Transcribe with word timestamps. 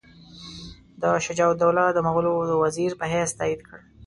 ده 1.01 1.09
شجاع 1.25 1.49
الدوله 1.51 1.85
د 1.93 1.97
مغولو 2.05 2.33
د 2.47 2.51
وزیر 2.63 2.91
په 2.99 3.05
حیث 3.13 3.31
تایید 3.39 3.61
کړ. 3.67 3.79